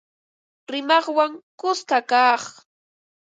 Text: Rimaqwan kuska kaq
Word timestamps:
Rimaqwan 0.71 1.31
kuska 1.59 1.97
kaq 2.09 2.43